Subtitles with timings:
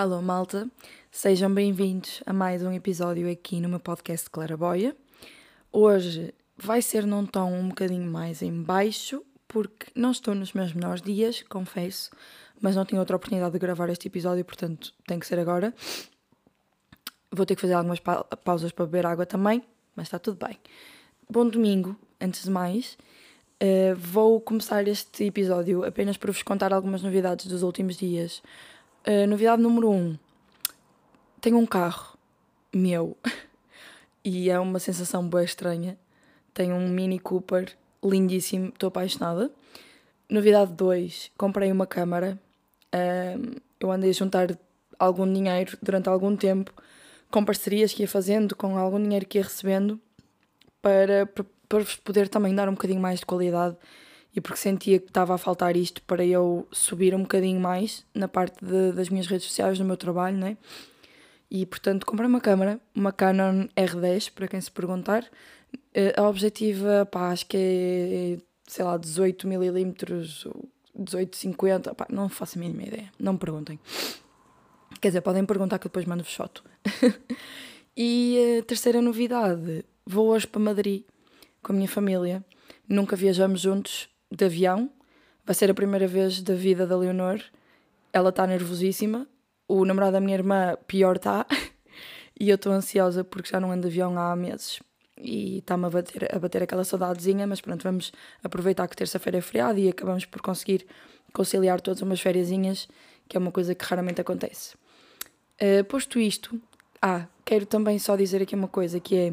[0.00, 0.66] Alô, malta,
[1.10, 4.96] sejam bem-vindos a mais um episódio aqui no meu podcast Claraboia.
[5.70, 10.72] Hoje vai ser num tom um bocadinho mais em baixo, porque não estou nos meus
[10.72, 12.10] melhores dias, confesso,
[12.62, 15.74] mas não tinha outra oportunidade de gravar este episódio, portanto tem que ser agora.
[17.30, 19.62] Vou ter que fazer algumas pa pausas para beber água também,
[19.94, 20.58] mas está tudo bem.
[21.28, 22.96] Bom domingo, antes de mais.
[23.62, 28.42] Uh, vou começar este episódio apenas para vos contar algumas novidades dos últimos dias.
[29.06, 29.94] Uh, novidade número 1.
[29.94, 30.18] Um,
[31.40, 32.18] tenho um carro
[32.72, 33.16] meu
[34.24, 35.98] e é uma sensação boa estranha.
[36.52, 39.50] Tenho um Mini Cooper lindíssimo, estou apaixonada.
[40.28, 41.32] Novidade 2.
[41.36, 42.38] Comprei uma câmara.
[42.94, 44.58] Uh, eu andei a juntar
[44.98, 46.72] algum dinheiro durante algum tempo
[47.30, 50.00] com parcerias que ia fazendo, com algum dinheiro que ia recebendo
[50.82, 53.76] para, para para vos poder também dar um bocadinho mais de qualidade
[54.34, 58.28] e porque sentia que estava a faltar isto para eu subir um bocadinho mais na
[58.28, 60.56] parte de, das minhas redes sociais, no meu trabalho, né?
[61.50, 65.24] E portanto comprei uma câmera, uma Canon R10, para quem se perguntar.
[65.92, 70.46] Eh, a objetiva, pá, acho que é, sei lá, 18 milímetros,
[70.94, 73.80] 1850, pá, não faço a mínima ideia, não me perguntem.
[75.00, 76.62] Quer dizer, podem perguntar que depois mando-vos foto.
[77.96, 81.02] e a terceira novidade, vou hoje para Madrid
[81.62, 82.44] com a minha família.
[82.88, 84.90] Nunca viajamos juntos de avião.
[85.44, 87.40] Vai ser a primeira vez da vida da Leonor.
[88.12, 89.26] Ela está nervosíssima.
[89.66, 91.46] O namorado da minha irmã, pior está.
[92.38, 94.80] e eu estou ansiosa porque já não ando de avião há meses.
[95.16, 99.40] E está-me a bater, a bater aquela saudadezinha, mas pronto, vamos aproveitar que terça-feira é
[99.40, 100.86] feriado e acabamos por conseguir
[101.32, 102.88] conciliar todas umas fériasinhas,
[103.28, 104.74] que é uma coisa que raramente acontece.
[105.60, 106.58] Uh, posto isto,
[107.02, 109.32] ah, quero também só dizer aqui uma coisa que é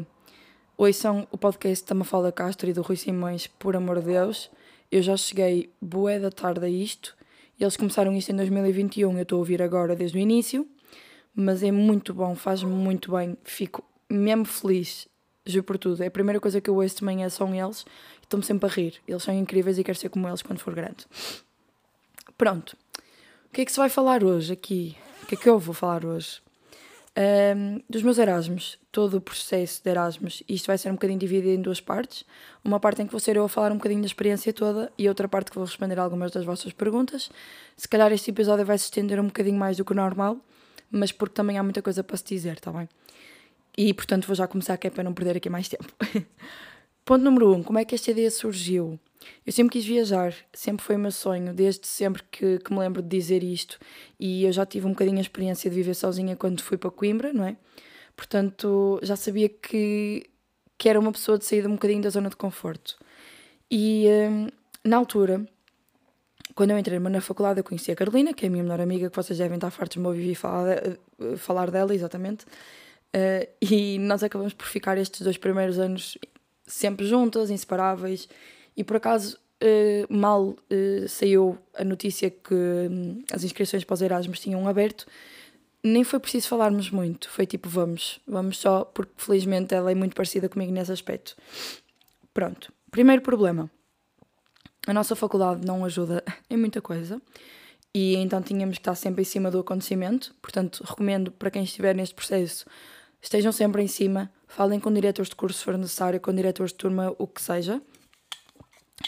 [0.80, 4.48] Ouçam o podcast da Mafalda Castro e do Rui Simões, por amor de Deus.
[4.90, 7.16] Eu já cheguei bué da tarde a isto.
[7.60, 10.66] Eles começaram isto em 2021, eu estou a ouvir agora desde o início.
[11.34, 13.36] Mas é muito bom, faz-me muito bem.
[13.44, 15.06] Fico mesmo feliz,
[15.44, 16.02] juro por tudo.
[16.02, 17.84] É a primeira coisa que eu ouço de manhã são eles.
[18.22, 18.94] Estou-me sempre a rir.
[19.06, 21.06] Eles são incríveis e quero ser como eles quando for grande.
[22.36, 22.76] Pronto.
[23.46, 24.96] O que é que se vai falar hoje aqui?
[25.22, 26.40] O que é que eu vou falar hoje?
[27.20, 31.48] Um, dos meus Erasmus, todo o processo de Erasmus, isto vai ser um bocadinho dividido
[31.48, 32.24] em duas partes.
[32.64, 35.08] Uma parte em que vou ser eu a falar um bocadinho da experiência toda e
[35.08, 37.28] outra parte que vou responder algumas das vossas perguntas.
[37.76, 40.38] Se calhar este episódio vai se estender um bocadinho mais do que o normal,
[40.92, 42.88] mas porque também há muita coisa para se dizer, está bem?
[43.76, 45.92] E portanto vou já começar que é para não perder aqui mais tempo.
[47.04, 47.56] Ponto número 1.
[47.56, 48.96] Um, como é que esta ideia surgiu?
[49.46, 53.02] Eu sempre quis viajar, sempre foi o meu sonho, desde sempre que, que me lembro
[53.02, 53.78] de dizer isto.
[54.18, 57.32] E eu já tive um bocadinho a experiência de viver sozinha quando fui para Coimbra,
[57.32, 57.56] não é?
[58.16, 60.28] Portanto, já sabia que,
[60.76, 62.98] que era uma pessoa de saída um bocadinho da zona de conforto.
[63.70, 64.48] E hum,
[64.84, 65.46] na altura,
[66.54, 69.08] quando eu entrei na faculdade, eu conheci a Carolina, que é a minha melhor amiga,
[69.08, 70.96] que vocês devem estar fartos de me ouvir falar, eh,
[71.36, 72.44] falar dela, exatamente.
[73.14, 76.18] Uh, e nós acabamos por ficar estes dois primeiros anos
[76.66, 78.28] sempre juntas, inseparáveis,
[78.78, 84.00] e por acaso, uh, mal uh, saiu a notícia que um, as inscrições para os
[84.00, 85.04] Erasmus tinham aberto,
[85.82, 87.28] nem foi preciso falarmos muito.
[87.28, 91.36] Foi tipo, vamos, vamos só, porque felizmente ela é muito parecida comigo nesse aspecto.
[92.32, 92.72] Pronto.
[92.88, 93.68] Primeiro problema.
[94.86, 97.20] A nossa faculdade não ajuda em muita coisa
[97.92, 100.32] e então tínhamos que estar sempre em cima do acontecimento.
[100.40, 102.64] Portanto, recomendo para quem estiver neste processo,
[103.20, 106.78] estejam sempre em cima, falem com diretores de curso se for necessário, com diretores de
[106.78, 107.82] turma, o que seja.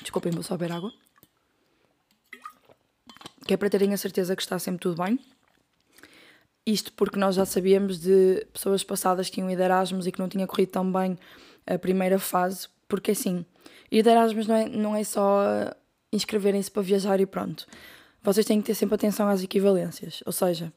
[0.01, 0.93] Desculpem, vou só beber água.
[3.47, 5.19] Que é para terem a certeza que está sempre tudo bem.
[6.65, 10.19] Isto porque nós já sabíamos de pessoas passadas que iam ir de Erasmus e que
[10.19, 11.19] não tinha corrido tão bem
[11.67, 13.45] a primeira fase, porque assim,
[13.91, 15.75] ir de Erasmus não é, não é só
[16.12, 17.67] inscreverem-se para viajar e pronto.
[18.22, 20.72] Vocês têm que ter sempre atenção às equivalências, ou seja,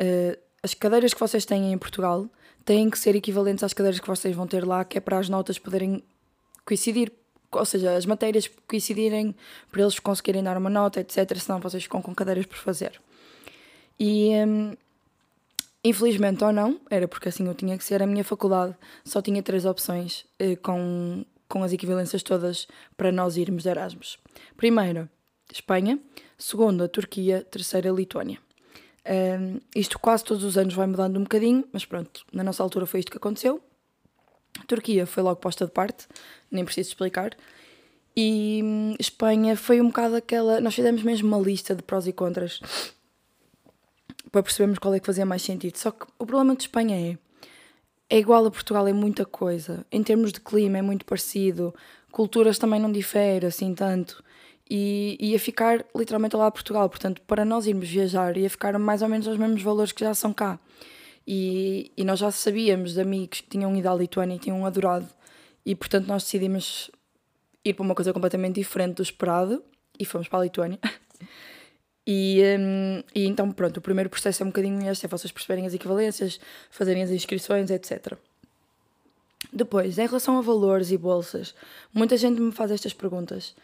[0.00, 2.28] uh, as cadeiras que vocês têm em Portugal
[2.64, 5.28] têm que ser equivalentes às cadeiras que vocês vão ter lá, que é para as
[5.28, 6.02] notas poderem
[6.64, 7.12] coincidir,
[7.52, 9.34] ou seja, as matérias coincidirem
[9.70, 11.36] para eles conseguirem dar uma nota, etc.
[11.38, 13.00] Senão vocês ficam com cadeiras por fazer.
[13.98, 14.74] E um,
[15.84, 19.42] infelizmente ou não, era porque assim eu tinha que ser, a minha faculdade só tinha
[19.42, 22.66] três opções eh, com, com as equivalências todas
[22.96, 24.18] para nós irmos de Erasmus.
[24.56, 25.10] Primeira,
[25.52, 25.98] Espanha.
[26.38, 27.42] Segunda, Turquia.
[27.42, 28.38] Terceira, Lituânia.
[29.04, 32.86] Um, isto quase todos os anos vai mudando um bocadinho, mas pronto, na nossa altura
[32.86, 33.60] foi isto que aconteceu.
[34.66, 36.06] Turquia foi logo posta de parte,
[36.50, 37.36] nem preciso explicar.
[38.16, 40.60] E hum, Espanha foi um bocado aquela.
[40.60, 42.60] Nós fizemos mesmo uma lista de prós e contras
[44.30, 45.76] para percebermos qual é que fazia mais sentido.
[45.76, 47.18] Só que o problema de Espanha é.
[48.08, 49.86] É igual a Portugal em muita coisa.
[49.90, 51.74] Em termos de clima é muito parecido,
[52.10, 54.22] culturas também não diferem assim tanto.
[54.70, 56.88] e ia ficar literalmente lá a Portugal.
[56.88, 60.14] Portanto, para nós irmos viajar, ia ficar mais ou menos aos mesmos valores que já
[60.14, 60.58] são cá.
[61.26, 65.08] E, e nós já sabíamos de amigos que tinham ido à Lituânia e tinham adorado,
[65.64, 66.90] e portanto nós decidimos
[67.64, 69.62] ir para uma coisa completamente diferente do esperado
[69.98, 70.78] e fomos para a Lituânia.
[72.04, 75.66] E, um, e então, pronto, o primeiro processo é um bocadinho este: é vocês perceberem
[75.66, 78.14] as equivalências, fazerem as inscrições, etc.
[79.52, 81.54] Depois, em relação a valores e bolsas,
[81.92, 83.54] muita gente me faz estas perguntas.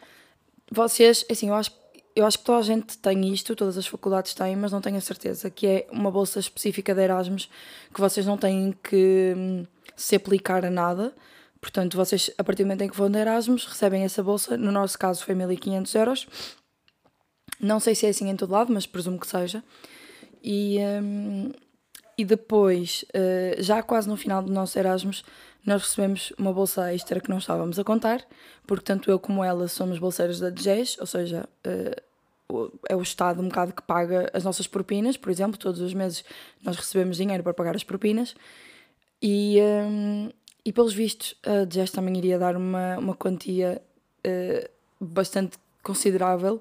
[0.71, 1.73] Vocês, assim, eu acho,
[2.15, 4.97] eu acho que toda a gente tem isto, todas as faculdades têm, mas não tenho
[4.97, 7.49] a certeza, que é uma bolsa específica de Erasmus
[7.95, 9.67] que vocês não têm que hum,
[9.97, 11.15] se aplicar a nada.
[11.61, 14.57] Portanto, vocês, a partir do momento em que vão de Erasmus, recebem essa bolsa.
[14.57, 16.27] No nosso caso, foi 1500 euros
[17.61, 19.63] não sei se é assim em todo lado, mas presumo que seja.
[20.43, 21.51] E, um,
[22.19, 25.25] e depois, uh, já quase no final do nosso Erasmus,
[25.65, 28.27] nós recebemos uma bolsa extra que não estávamos a contar,
[28.67, 33.41] porque tanto eu como ela somos bolseiros da DGES, ou seja, uh, é o Estado
[33.41, 36.25] um bocado que paga as nossas propinas, por exemplo, todos os meses
[36.61, 38.35] nós recebemos dinheiro para pagar as propinas.
[39.23, 40.31] E, um,
[40.65, 43.81] e pelos vistos, a DGES também iria dar uma, uma quantia
[45.01, 46.61] bastante considerável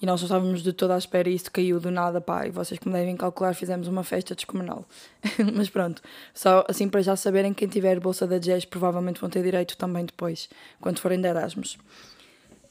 [0.00, 2.80] e nós estávamos de toda à espera e isso caiu do nada, pá, e vocês
[2.80, 4.86] como devem calcular fizemos uma festa descomunal.
[5.54, 6.00] Mas pronto,
[6.32, 10.04] só assim para já saberem, quem tiver bolsa da Jazz provavelmente vão ter direito também
[10.04, 10.48] depois,
[10.80, 11.76] quando forem de Erasmus.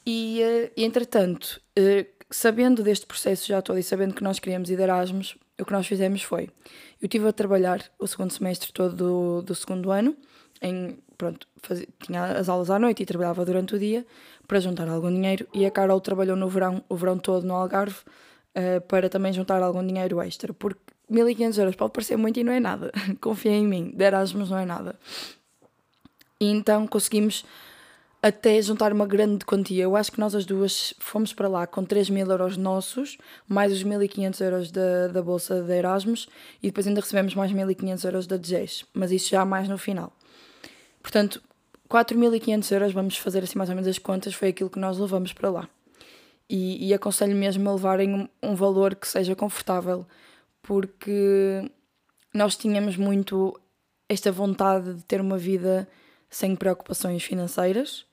[0.06, 4.70] E, uh, e entretanto, uh, sabendo deste processo já todo e sabendo que nós queríamos
[4.70, 6.50] ir de Erasmus, o que nós fizemos foi,
[7.02, 10.16] eu estive a trabalhar o segundo semestre todo do, do segundo ano,
[10.62, 11.48] em, pronto,
[12.00, 14.06] tinha as aulas à noite e trabalhava durante o dia,
[14.48, 17.98] para juntar algum dinheiro e a Carol trabalhou no verão, o verão todo no Algarve,
[18.56, 22.54] uh, para também juntar algum dinheiro extra, porque 1500 euros pode parecer muito e não
[22.54, 22.92] é nada.
[23.22, 24.98] Confia em mim, de Erasmus não é nada.
[26.40, 27.46] E então conseguimos
[28.22, 29.84] até juntar uma grande quantia.
[29.84, 33.18] Eu acho que nós as duas fomos para lá com 3 mil euros nossos,
[33.48, 36.28] mais os 1500 euros da, da bolsa de Erasmus,
[36.62, 40.12] e depois ainda recebemos mais 1500 euros da DGES, mas isso já mais no final.
[41.02, 41.42] Portanto,
[41.90, 45.34] 4.500 euros, vamos fazer assim mais ou menos as contas, foi aquilo que nós levamos
[45.34, 45.70] para lá.
[46.50, 50.06] E, e aconselho mesmo a levarem um, um, valor que seja confortável,
[50.62, 51.70] porque
[52.34, 53.60] nós tínhamos muito
[54.08, 55.88] esta vontade de ter uma vida
[56.30, 58.06] sem preocupações financeiras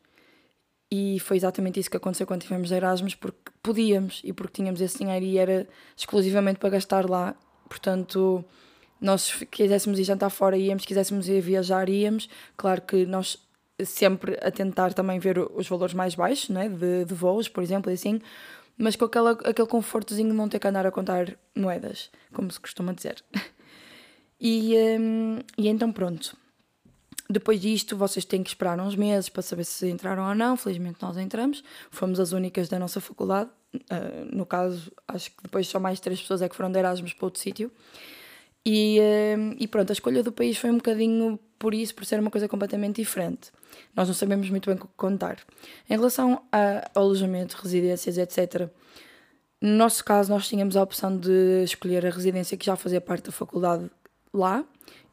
[0.91, 4.99] e foi exatamente isso que aconteceu quando tivemos Erasmus, porque podíamos e porque tínhamos esse
[4.99, 7.35] dinheiro e era exclusivamente para gastar lá.
[7.69, 8.45] Portanto,
[9.01, 12.29] nós se quiséssemos ir jantar fora íamos, se quiséssemos ir viajar íamos.
[12.57, 13.39] Claro que nós
[13.85, 16.69] sempre a tentar também ver os valores mais baixos, né?
[16.69, 18.21] de, de voos, por exemplo, e assim,
[18.77, 22.61] mas com aquela, aquele confortozinho de não ter que andar a contar moedas, como se
[22.61, 23.23] costuma dizer.
[24.39, 26.37] E, um, e então pronto.
[27.29, 30.57] Depois disto, vocês têm que esperar uns meses para saber se entraram ou não.
[30.57, 31.65] Felizmente, nós entramos.
[31.91, 33.49] Fomos as únicas da nossa faculdade.
[33.75, 37.15] Uh, no caso, acho que depois só mais três pessoas é que foram de Erasmus
[37.15, 37.73] para outro sítio.
[38.69, 42.19] E, uh, e pronto, a escolha do país foi um bocadinho por isso, por ser
[42.19, 43.53] uma coisa completamente diferente.
[43.95, 45.39] Nós não sabemos muito bem o que contar.
[45.89, 48.69] Em relação a alojamento, residências, etc.,
[49.61, 53.27] no nosso caso, nós tínhamos a opção de escolher a residência que já fazia parte
[53.27, 53.89] da faculdade
[54.35, 54.65] lá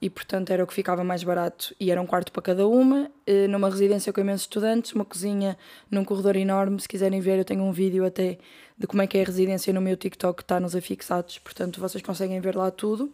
[0.02, 3.10] e, portanto, era o que ficava mais barato e era um quarto para cada uma.
[3.26, 5.58] Eh, numa residência com imensos estudantes, uma cozinha
[5.90, 6.82] num corredor enorme.
[6.82, 8.38] Se quiserem ver, eu tenho um vídeo até
[8.78, 12.04] de como é que é a residência no meu TikTok, está nos afixados, portanto, vocês
[12.04, 13.14] conseguem ver lá tudo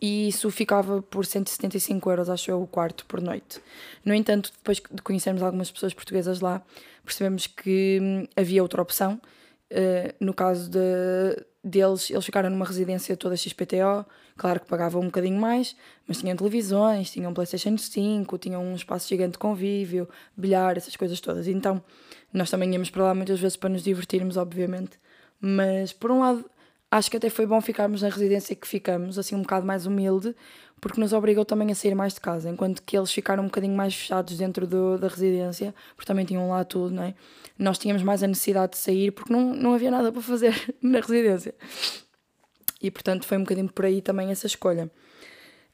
[0.00, 3.60] e isso ficava por 175 euros, acho eu, o quarto por noite.
[4.04, 6.62] No entanto, depois de conhecermos algumas pessoas portuguesas lá,
[7.04, 9.20] percebemos que hum, havia outra opção.
[9.70, 10.78] Uh, no caso de,
[11.62, 14.04] deles, eles ficaram numa residência toda XPTO,
[14.36, 15.76] claro que pagavam um bocadinho mais,
[16.08, 21.20] mas tinham televisões, tinham PlayStation 5, tinham um espaço gigante de convívio, bilhar, essas coisas
[21.20, 21.46] todas.
[21.46, 21.82] Então,
[22.32, 24.98] nós também íamos para lá muitas vezes para nos divertirmos, obviamente.
[25.40, 26.44] Mas, por um lado,
[26.90, 30.34] acho que até foi bom ficarmos na residência que ficamos, assim um bocado mais humilde,
[30.80, 33.76] porque nos obrigou também a sair mais de casa, enquanto que eles ficaram um bocadinho
[33.76, 37.14] mais fechados dentro do, da residência, porque também tinham lá tudo, não é?
[37.58, 41.00] Nós tínhamos mais a necessidade de sair porque não, não havia nada para fazer na
[41.00, 41.54] residência.
[42.82, 44.90] E portanto foi um bocadinho por aí também essa escolha.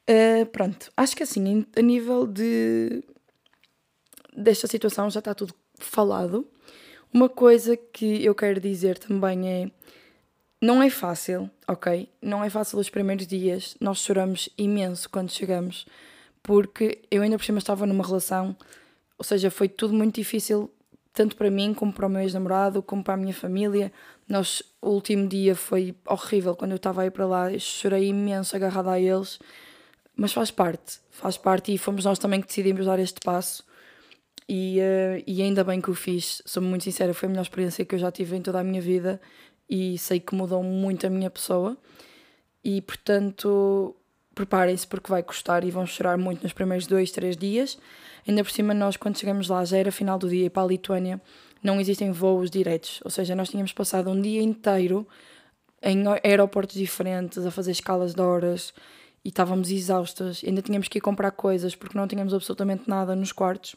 [0.09, 3.03] Uh, pronto, acho que assim, a nível de
[4.37, 6.47] desta situação já está tudo falado.
[7.13, 9.71] Uma coisa que eu quero dizer também é
[10.61, 12.09] não é fácil, ok?
[12.21, 13.77] Não é fácil os primeiros dias.
[13.81, 15.87] Nós choramos imenso quando chegamos,
[16.43, 18.57] porque eu ainda por cima estava numa relação,
[19.19, 20.71] ou seja, foi tudo muito difícil,
[21.13, 23.93] tanto para mim como para o meu ex-namorado, como para a minha família.
[24.29, 28.93] Nós, o último dia foi horrível quando eu estava aí para lá, chorei imenso agarrada
[28.93, 29.39] a eles,
[30.17, 33.65] mas faz parte, faz parte e fomos nós também que decidimos dar este passo.
[34.49, 37.85] E, uh, e ainda bem que o fiz, sou muito sincera, foi a melhor experiência
[37.85, 39.21] que eu já tive em toda a minha vida
[39.69, 41.77] e sei que mudou muito a minha pessoa.
[42.63, 43.95] E portanto,
[44.35, 47.79] preparem-se porque vai custar e vão chorar muito nos primeiros dois, três dias.
[48.27, 50.67] Ainda por cima, nós, quando chegamos lá, já era final do dia e para a
[50.67, 51.21] Lituânia
[51.63, 53.01] não existem voos diretos.
[53.05, 55.07] Ou seja, nós tínhamos passado um dia inteiro
[55.83, 58.75] em aeroportos diferentes, a fazer escalas de horas
[59.25, 60.43] e estávamos exaustas.
[60.45, 63.77] Ainda tínhamos que ir comprar coisas porque não tínhamos absolutamente nada nos quartos.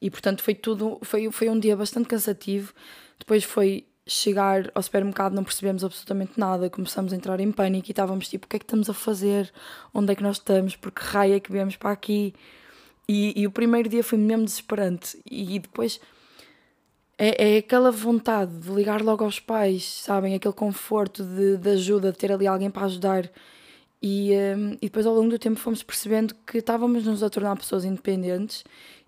[0.00, 2.72] E portanto foi tudo, foi, foi um dia bastante cansativo.
[3.18, 7.92] Depois foi chegar ao supermercado, não percebemos absolutamente nada, começamos a entrar em pânico e
[7.92, 9.52] estávamos tipo: o que é que estamos a fazer?
[9.92, 10.76] Onde é que nós estamos?
[10.76, 12.34] Porque raio é que viemos para aqui?
[13.08, 15.18] E, e o primeiro dia foi mesmo desesperante.
[15.30, 16.00] E depois
[17.18, 20.34] é, é aquela vontade de ligar logo aos pais, sabem?
[20.34, 23.30] Aquele conforto de, de ajuda, de ter ali alguém para ajudar.
[24.02, 27.56] E, um, e depois ao longo do tempo fomos percebendo que estávamos nos a tornar
[27.56, 28.62] pessoas independentes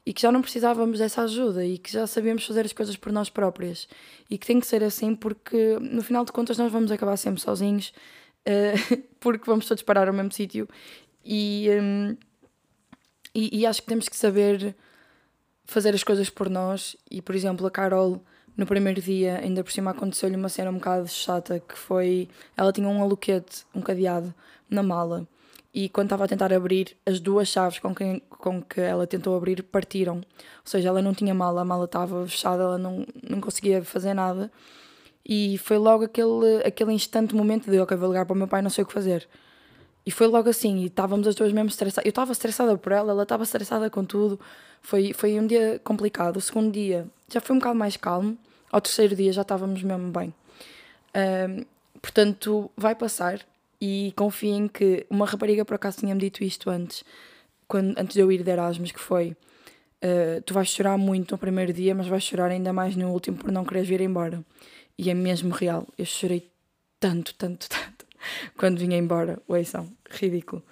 [0.09, 3.13] e que já não precisávamos dessa ajuda e que já sabíamos fazer as coisas por
[3.13, 3.87] nós próprias
[4.31, 7.43] e que tem que ser assim porque no final de contas nós vamos acabar sempre
[7.43, 7.93] sozinhos
[8.47, 10.67] uh, porque vamos todos parar ao mesmo sítio
[11.23, 12.17] e, um,
[13.35, 14.75] e, e acho que temos que saber
[15.67, 16.97] fazer as coisas por nós.
[17.11, 18.25] E, por exemplo, a Carol,
[18.57, 22.29] no primeiro dia, ainda por cima aconteceu-lhe uma cena um bocado chata, que foi...
[22.57, 24.35] Ela tinha um aluquete, um cadeado,
[24.71, 25.29] na mala.
[25.79, 29.37] E quando estava a tentar abrir, as duas chaves com que, com que ela tentou
[29.37, 30.17] abrir partiram.
[30.17, 30.23] Ou
[30.65, 34.51] seja, ela não tinha mala, a mala estava fechada, ela não, não conseguia fazer nada.
[35.25, 38.61] E foi logo aquele, aquele instante, momento de, ok, vou ligar para o meu pai,
[38.61, 39.29] não sei o que fazer.
[40.05, 42.05] E foi logo assim, e estávamos as duas mesmo estressadas.
[42.05, 44.41] Eu estava estressada por ela, ela estava estressada com tudo.
[44.83, 46.39] Foi, foi um dia complicado.
[46.39, 48.37] O segundo dia já foi um bocado mais calmo.
[48.73, 50.35] Ao terceiro dia já estávamos mesmo bem.
[51.15, 51.65] Um,
[52.03, 53.47] portanto, vai passar
[53.81, 57.05] e confiem que uma rapariga por acaso tinha-me dito isto antes,
[57.67, 59.37] quando, antes de eu ir de Erasmus, que foi
[60.03, 63.37] uh, tu vais chorar muito no primeiro dia, mas vais chorar ainda mais no último
[63.37, 64.45] por não quereres vir embora.
[64.99, 65.87] E é mesmo real.
[65.97, 66.51] Eu chorei
[66.99, 68.07] tanto, tanto, tanto
[68.57, 69.41] quando vinha embora.
[69.47, 70.63] Ouçam, ridículo.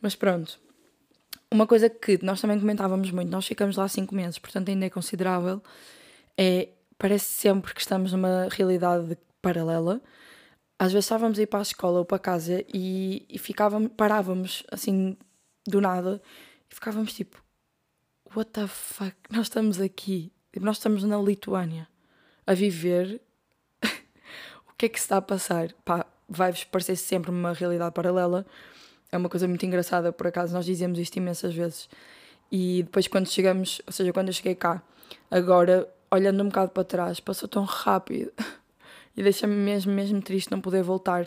[0.00, 0.58] Mas pronto.
[1.50, 4.90] Uma coisa que nós também comentávamos muito, nós ficamos lá cinco meses, portanto ainda é
[4.90, 5.62] considerável,
[6.36, 6.68] é,
[6.98, 10.00] parece sempre que estamos numa realidade paralela.
[10.78, 14.64] Às vezes estávamos a ir para a escola ou para casa e, e ficávamos, parávamos
[14.70, 15.16] assim
[15.66, 16.20] do nada
[16.70, 17.42] e ficávamos tipo,
[18.34, 21.88] what the fuck, nós estamos aqui, tipo, nós estamos na Lituânia
[22.46, 23.20] a viver,
[24.68, 25.72] o que é que se está a passar?
[25.84, 28.46] Pá, vai-vos parecer sempre uma realidade paralela.
[29.10, 31.88] É uma coisa muito engraçada, por acaso, nós dizemos isto imensas vezes.
[32.50, 34.82] E depois, quando chegamos, ou seja, quando eu cheguei cá,
[35.30, 38.32] agora, olhando um bocado para trás, passou tão rápido
[39.16, 41.26] e deixa-me mesmo, mesmo triste não poder voltar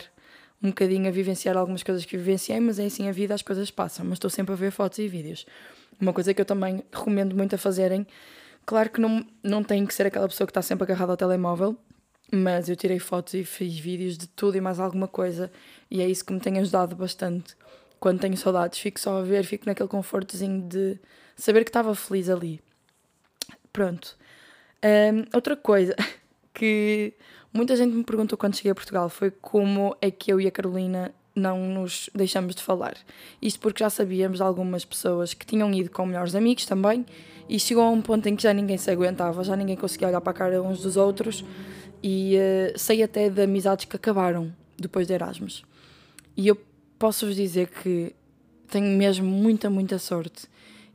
[0.62, 3.70] um bocadinho a vivenciar algumas coisas que vivenciei, mas é assim a vida, as coisas
[3.70, 4.04] passam.
[4.04, 5.46] Mas estou sempre a ver fotos e vídeos.
[6.00, 8.06] Uma coisa que eu também recomendo muito a fazerem,
[8.66, 11.76] claro que não, não tem que ser aquela pessoa que está sempre agarrada ao telemóvel,
[12.30, 15.50] mas eu tirei fotos e fiz vídeos de tudo e mais alguma coisa,
[15.90, 17.56] e é isso que me tem ajudado bastante.
[17.98, 20.98] Quando tenho saudades, fico só a ver, fico naquele confortozinho de
[21.36, 22.60] saber que estava feliz ali.
[23.72, 24.16] Pronto.
[24.84, 25.96] Um, outra coisa
[26.54, 27.14] que
[27.52, 30.50] muita gente me perguntou quando cheguei a Portugal foi como é que eu e a
[30.50, 32.96] Carolina não nos deixamos de falar.
[33.40, 37.06] Isto porque já sabíamos de algumas pessoas que tinham ido com melhores amigos também
[37.48, 40.20] e chegou a um ponto em que já ninguém se aguentava, já ninguém conseguia olhar
[40.20, 41.44] para a cara uns dos outros
[42.02, 45.64] e uh, sei até de amizades que acabaram depois de Erasmus.
[46.36, 46.56] E eu
[46.98, 48.14] posso-vos dizer que
[48.68, 50.46] tenho mesmo muita, muita sorte.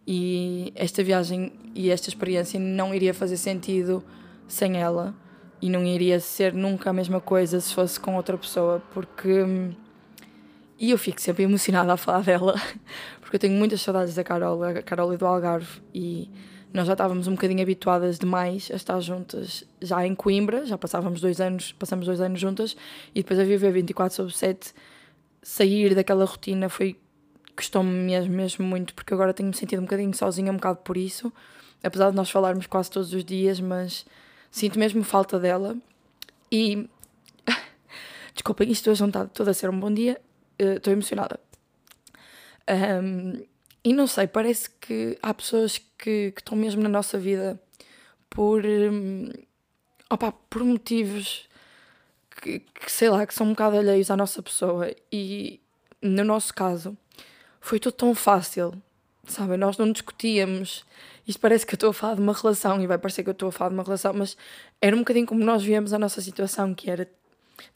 [0.06, 4.04] E esta viagem e esta experiência não iria fazer sentido
[4.48, 5.16] sem ela.
[5.64, 9.46] E não iria ser nunca a mesma coisa se fosse com outra pessoa, porque.
[10.78, 12.56] E eu fico sempre emocionada a falar dela,
[13.22, 15.82] porque eu tenho muitas saudades da Carol, a Carol e do Algarve.
[15.94, 16.30] E
[16.74, 21.22] nós já estávamos um bocadinho habituadas demais a estar juntas já em Coimbra, já passávamos
[21.22, 22.76] dois anos, passamos dois anos juntas
[23.16, 24.74] e depois a viver 24 sobre 7,
[25.42, 26.98] sair daquela rotina foi
[27.56, 31.32] custou-me mesmo, mesmo muito, porque agora tenho-me sentido um bocadinho sozinha, um bocado por isso,
[31.82, 34.06] apesar de nós falarmos quase todos os dias, mas
[34.54, 35.76] sinto mesmo falta dela
[36.52, 36.88] e
[38.36, 40.22] desculpem, isto hoje não está todo a ser um bom dia,
[40.60, 41.40] eh, estou emocionada.
[42.70, 43.44] Um,
[43.84, 47.60] e não sei, parece que há pessoas que, que estão mesmo na nossa vida
[48.30, 49.32] por, um,
[50.08, 51.50] opa, por motivos
[52.40, 54.96] que, que, sei lá, que são um bocado alheios à nossa pessoa.
[55.12, 55.60] E
[56.00, 56.96] no nosso caso,
[57.60, 58.72] foi tudo tão fácil,
[59.26, 59.58] sabem?
[59.58, 60.86] Nós não discutíamos.
[61.28, 63.34] Isto parece que eu estou a falar de uma relação e vai parecer que eu
[63.34, 64.36] estou a falar de uma relação, mas
[64.82, 67.08] era um bocadinho como nós víamos a nossa situação, que era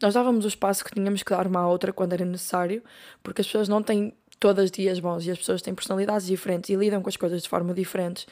[0.01, 2.83] nós dávamos o espaço que tínhamos que dar uma à outra quando era necessário,
[3.23, 6.75] porque as pessoas não têm todos dias bons e as pessoas têm personalidades diferentes e
[6.75, 8.27] lidam com as coisas de forma diferentes.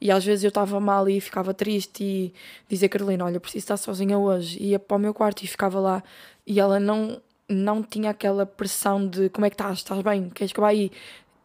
[0.00, 2.34] E às vezes eu estava mal e ficava triste e
[2.68, 4.62] dizia Carolina, olha, preciso estar sozinha hoje.
[4.62, 6.02] Ia para o meu quarto e ficava lá
[6.46, 7.20] e ela não
[7.50, 10.92] não tinha aquela pressão de como é que estás, estás bem, queres vá aí?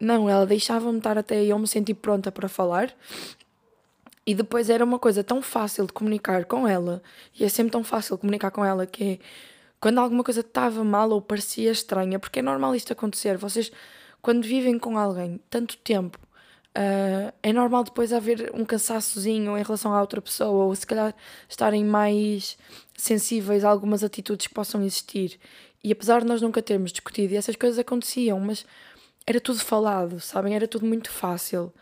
[0.04, 2.94] Não, ela deixava-me estar até eu me sentir pronta para falar.
[4.26, 7.02] E depois era uma coisa tão fácil de comunicar com ela,
[7.38, 9.18] e é sempre tão fácil comunicar com ela que é
[9.84, 13.36] quando alguma coisa estava mal ou parecia estranha, porque é normal isto acontecer.
[13.36, 13.70] Vocês,
[14.22, 16.18] quando vivem com alguém tanto tempo,
[16.74, 21.14] uh, é normal depois haver um cansaçozinho em relação à outra pessoa, ou se calhar
[21.46, 22.56] estarem mais
[22.96, 25.38] sensíveis a algumas atitudes que possam existir.
[25.82, 28.64] E apesar de nós nunca termos discutido, essas coisas aconteciam, mas
[29.26, 30.54] era tudo falado, sabem?
[30.54, 31.72] Era tudo muito fácil.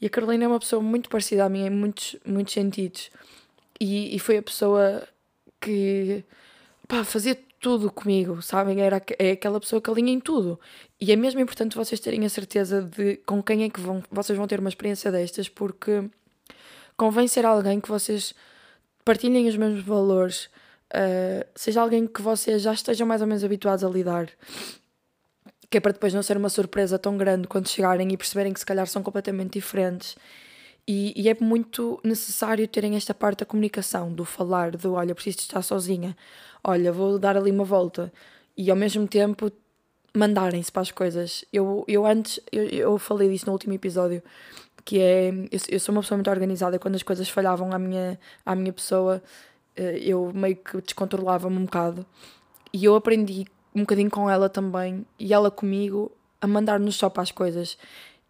[0.00, 3.10] E a Carolina é uma pessoa muito parecida a mim em muitos, muitos sentidos.
[3.80, 5.06] E, e foi a pessoa
[5.60, 6.24] que
[6.88, 8.80] pá, fazia tudo comigo, sabem?
[8.80, 10.58] Era, é aquela pessoa que alinha em tudo.
[11.00, 14.36] E é mesmo importante vocês terem a certeza de com quem é que vão, vocês
[14.36, 16.10] vão ter uma experiência destas, porque
[16.96, 18.34] convém ser alguém que vocês
[19.04, 20.46] partilhem os mesmos valores,
[20.92, 24.28] uh, seja alguém que vocês já estejam mais ou menos habituados a lidar,
[25.72, 28.60] que é para depois não ser uma surpresa tão grande quando chegarem e perceberem que
[28.60, 30.16] se calhar são completamente diferentes.
[30.86, 35.38] E, e, é muito necessário terem esta parte da comunicação, do falar, do olha, preciso
[35.38, 36.14] de estar sozinha,
[36.62, 38.12] olha, vou dar ali uma volta.
[38.54, 39.50] E ao mesmo tempo
[40.14, 41.42] mandarem-se para as coisas.
[41.50, 44.22] Eu, eu antes, eu, eu falei disso no último episódio,
[44.84, 48.20] que é, eu, eu sou uma pessoa muito organizada, quando as coisas falhavam à minha,
[48.44, 49.22] à minha pessoa,
[49.74, 52.04] eh, eu meio que descontrolava-me um bocado.
[52.74, 57.22] E eu aprendi um bocadinho com ela também e ela comigo a mandar-nos só para
[57.22, 57.78] as coisas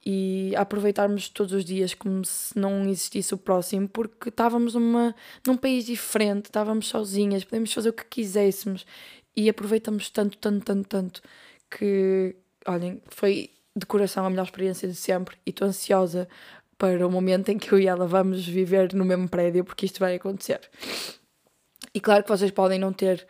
[0.05, 5.15] e a aproveitarmos todos os dias como se não existisse o próximo, porque estávamos numa,
[5.47, 8.85] num país diferente, estávamos sozinhas, podíamos fazer o que quiséssemos
[9.37, 11.23] e aproveitamos tanto, tanto, tanto, tanto
[11.71, 12.35] que,
[12.67, 16.29] olhem, foi de coração a melhor experiência de sempre e estou ansiosa
[16.77, 20.01] para o momento em que eu e ela vamos viver no mesmo prédio, porque isto
[20.01, 20.61] vai acontecer.
[21.95, 23.27] E claro que vocês podem não ter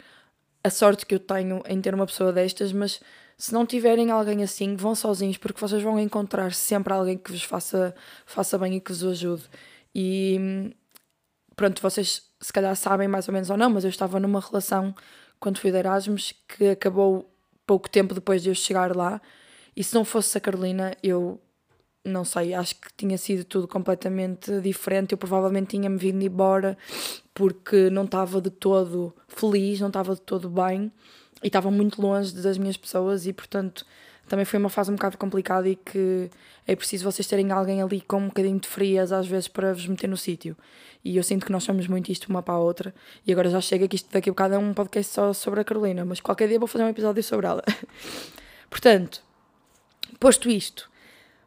[0.65, 3.01] a sorte que eu tenho em ter uma pessoa destas, mas
[3.37, 7.43] se não tiverem alguém assim, vão sozinhos, porque vocês vão encontrar sempre alguém que vos
[7.43, 7.95] faça,
[8.25, 9.43] faça bem e que vos ajude.
[9.95, 10.75] E
[11.57, 14.95] pronto, vocês se calhar sabem mais ou menos ou não, mas eu estava numa relação
[15.41, 17.29] quando fui de Erasmus que acabou
[17.67, 19.21] pouco tempo depois de eu chegar lá.
[19.75, 21.41] E se não fosse a Carolina, eu
[22.05, 25.13] não sei, acho que tinha sido tudo completamente diferente.
[25.13, 26.77] Eu provavelmente tinha-me vindo embora
[27.35, 30.93] porque não estava de todo feliz, não estava de todo bem
[31.43, 33.85] e estava muito longe das minhas pessoas e, portanto,
[34.29, 36.31] também foi uma fase um bocado complicada e que
[36.67, 39.87] é preciso vocês terem alguém ali com um bocadinho de frias às vezes para vos
[39.87, 40.57] meter no sítio.
[41.05, 42.95] E eu sinto que nós somos muito isto uma para a outra.
[43.27, 45.65] E agora já chega que isto daqui a bocado é um podcast só sobre a
[45.65, 47.65] Carolina, mas qualquer dia vou fazer um episódio sobre ela.
[48.71, 49.21] Portanto,
[50.21, 50.89] posto isto,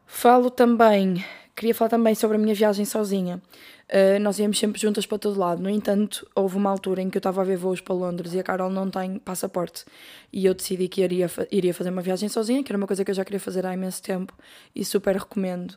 [0.06, 1.22] Falo também,
[1.56, 3.42] queria falar também sobre a minha viagem sozinha.
[3.88, 5.62] Uh, nós íamos sempre juntas para todo lado.
[5.62, 8.38] No entanto, houve uma altura em que eu estava a ver voos para Londres e
[8.38, 9.84] a Carol não tem passaporte.
[10.32, 13.10] E eu decidi que iria, iria fazer uma viagem sozinha, que era uma coisa que
[13.10, 14.34] eu já queria fazer há imenso tempo
[14.74, 15.74] e super recomendo.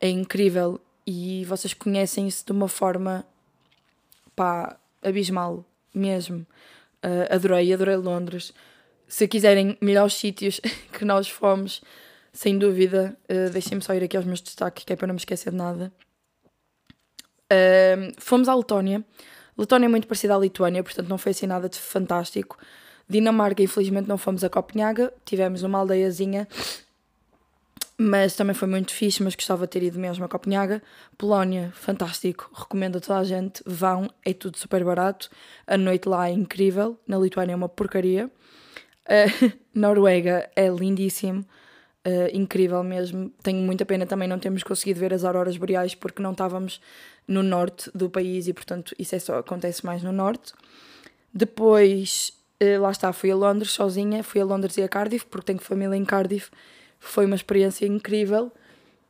[0.00, 3.26] É incrível e vocês conhecem isso de uma forma
[4.36, 6.46] pá, abismal mesmo.
[7.02, 8.52] Uh, adorei, adorei Londres.
[9.08, 10.60] Se quiserem melhores sítios
[10.92, 11.82] que nós fomos,
[12.32, 15.20] sem dúvida, uh, deixem-me só ir aqui aos meus destaques, que é para não me
[15.20, 15.92] esquecer de nada.
[17.50, 19.04] Uh, fomos à Letónia.
[19.56, 22.58] Letónia é muito parecida à Lituânia, portanto não foi assim nada de fantástico.
[23.08, 26.46] Dinamarca, infelizmente, não fomos a Copenhaga, tivemos uma aldeiazinha,
[28.00, 30.80] mas também foi muito fixe, mas gostava de ter ido mesmo a Copenhaga.
[31.16, 35.28] Polónia, fantástico, recomendo a toda a gente, vão, é tudo super barato.
[35.66, 38.30] A noite lá é incrível, na Lituânia é uma porcaria.
[39.06, 41.44] Uh, Noruega é lindíssimo,
[42.08, 43.30] uh, incrível mesmo.
[43.42, 46.80] Tenho muita pena também não termos conseguido ver as auroras boreais porque não estávamos
[47.26, 50.52] no norte do país e, portanto, isso é só acontece mais no norte.
[51.32, 55.46] Depois, uh, lá está, fui a Londres sozinha, fui a Londres e a Cardiff porque
[55.46, 56.50] tenho família em Cardiff.
[56.98, 58.50] Foi uma experiência incrível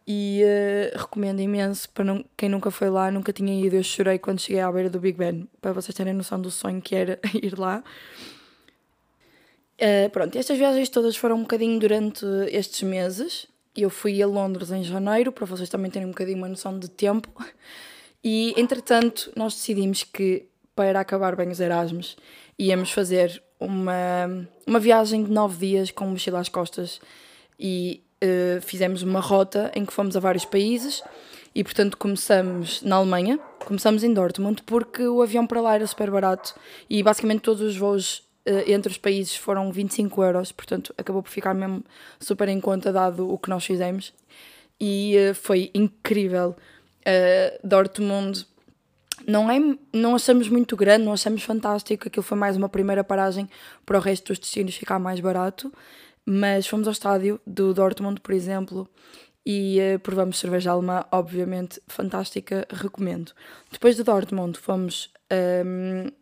[0.06, 3.76] e uh, recomendo imenso para não, quem nunca foi lá, nunca tinha ido.
[3.76, 6.82] Eu chorei quando cheguei à beira do Big Ben, para vocês terem noção do sonho
[6.82, 7.84] que era ir lá.
[9.80, 13.46] Uh, pronto, estas viagens todas foram um bocadinho durante estes meses.
[13.76, 16.88] Eu fui a Londres em janeiro, para vocês também terem um bocadinho uma noção de
[16.88, 17.30] tempo.
[18.22, 22.16] E, entretanto, nós decidimos que, para acabar bem os Erasmus,
[22.58, 27.00] íamos fazer uma, uma viagem de nove dias com mochila às costas
[27.58, 31.02] e uh, fizemos uma rota em que fomos a vários países
[31.54, 36.10] e, portanto, começamos na Alemanha, começamos em Dortmund, porque o avião para lá era super
[36.10, 36.54] barato
[36.90, 38.27] e basicamente todos os voos
[38.66, 41.84] entre os países foram 25 euros, portanto acabou por ficar mesmo
[42.18, 44.12] super em conta dado o que nós fizemos.
[44.80, 46.56] E uh, foi incrível.
[47.64, 48.46] Dortmund
[49.26, 49.58] não, é,
[49.92, 52.08] não achamos muito grande, não achamos fantástico.
[52.08, 53.48] Aquilo foi mais uma primeira paragem
[53.84, 55.72] para o resto dos destinos ficar mais barato.
[56.24, 58.88] Mas fomos ao estádio do Dortmund, por exemplo,
[59.44, 63.32] e uh, provamos cerveja alemã, obviamente fantástica, recomendo.
[63.72, 66.12] Depois de Dortmund fomos um, ehm,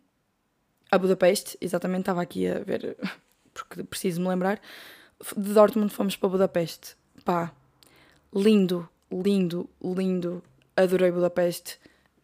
[0.89, 2.97] a Budapeste, exatamente, estava aqui a ver,
[3.53, 4.59] porque preciso me lembrar.
[5.35, 6.95] De Dortmund fomos para Budapeste,
[7.25, 7.51] pá,
[8.33, 10.43] lindo, lindo, lindo,
[10.75, 11.79] adorei Budapeste,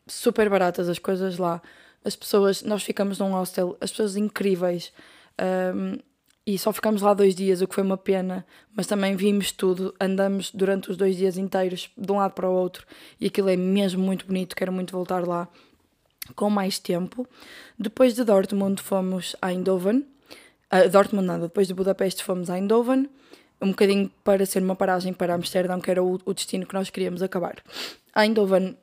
[0.08, 1.62] super baratas as coisas lá,
[2.06, 4.92] as pessoas, nós ficamos num hostel, as pessoas incríveis.
[5.76, 5.98] Um,
[6.46, 8.46] e só ficámos lá dois dias, o que foi uma pena,
[8.76, 12.54] mas também vimos tudo, andamos durante os dois dias inteiros de um lado para o
[12.54, 12.86] outro.
[13.20, 15.48] E aquilo é mesmo muito bonito, quero muito voltar lá
[16.36, 17.28] com mais tempo.
[17.78, 20.06] Depois de Dortmund fomos a Eindhoven,
[20.72, 23.10] uh, Dortmund nada, depois de Budapeste fomos a Eindhoven,
[23.62, 26.90] um bocadinho para ser uma paragem para Amsterdão, que era o, o destino que nós
[26.90, 27.56] queríamos acabar.
[28.14, 28.78] A Eindhoven,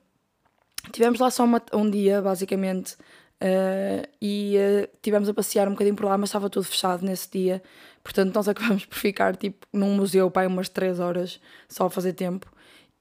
[0.93, 2.97] tivemos lá só uma, um dia, basicamente,
[3.43, 7.31] Uh, e uh, tivemos a passear um bocadinho por lá, mas estava tudo fechado nesse
[7.31, 7.63] dia.
[8.05, 12.13] Portanto, nós acabamos por ficar tipo num museu para umas 3 horas só a fazer
[12.13, 12.47] tempo.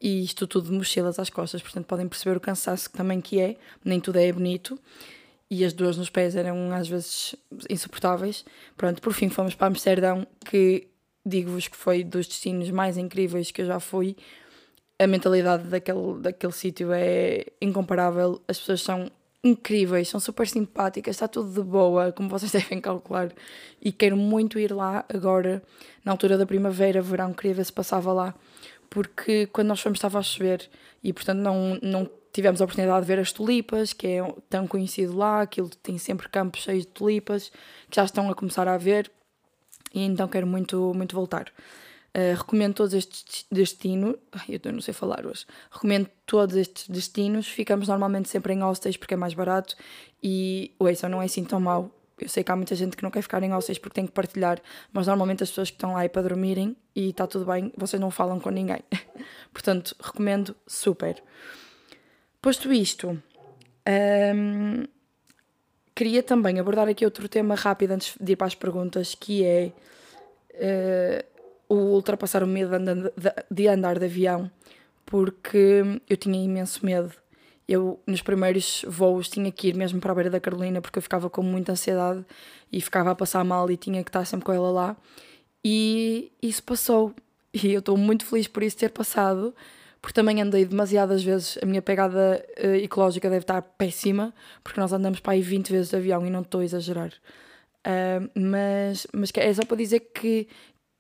[0.02, 1.62] E isto tudo de mochilas às costas.
[1.62, 3.58] Portanto, podem perceber o cansaço que também que é.
[3.84, 4.80] Nem tudo é bonito.
[5.52, 7.36] E as dores nos pés eram às vezes
[7.70, 8.46] insuportáveis.
[8.78, 10.88] Pronto, por fim fomos para Amsterdão, que
[11.26, 14.16] digo-vos que foi dos destinos mais incríveis que eu já fui.
[14.98, 18.42] A mentalidade daquele, daquele sítio é incomparável.
[18.48, 19.12] As pessoas são
[19.44, 23.32] incríveis, são super simpáticas, está tudo de boa, como vocês devem calcular.
[23.82, 25.64] E quero muito ir lá agora,
[26.04, 28.36] na altura da primavera, verão, queria ver se passava lá,
[28.90, 30.70] porque quando nós fomos estava a chover
[31.04, 35.18] e, portanto, não, não tivemos a oportunidade de ver as tulipas, que é tão conhecido
[35.18, 37.52] lá, aquilo tem sempre campos cheios de tulipas,
[37.90, 39.12] que já estão a começar a ver,
[39.94, 41.52] e então quero muito, muito voltar.
[42.10, 44.16] Uh, recomendo todos estes destinos.
[44.48, 45.46] Eu não sei falar hoje.
[45.72, 47.48] Recomendo todos estes destinos.
[47.48, 49.76] Ficamos normalmente sempre em hostels porque é mais barato.
[50.22, 51.92] E o isso não é assim tão mau.
[52.20, 54.12] Eu sei que há muita gente que não quer ficar em hostels porque tem que
[54.12, 54.60] partilhar,
[54.92, 58.00] mas normalmente as pessoas que estão lá é para dormirem e está tudo bem, vocês
[58.00, 58.80] não falam com ninguém.
[59.54, 61.22] Portanto, recomendo super.
[62.42, 63.22] Posto isto,
[63.88, 64.84] um,
[65.94, 69.72] queria também abordar aqui outro tema rápido antes de ir para as perguntas, que é.
[70.54, 71.30] Uh,
[71.70, 72.72] o ultrapassar o medo
[73.50, 74.50] de andar de avião,
[75.06, 77.14] porque eu tinha imenso medo.
[77.72, 81.04] Eu, nos primeiros voos, tinha que ir mesmo para a beira da Carolina porque eu
[81.04, 82.26] ficava com muita ansiedade
[82.72, 84.98] e ficava a passar mal e tinha que estar sempre com ela lá.
[85.64, 87.14] E isso passou.
[87.54, 89.54] E eu estou muito feliz por isso ter passado,
[90.02, 91.60] porque também andei demasiadas vezes.
[91.62, 95.90] A minha pegada uh, ecológica deve estar péssima, porque nós andamos para aí 20 vezes
[95.90, 97.14] de avião e não estou a exagerar.
[97.80, 100.48] Uh, mas, mas é só para dizer que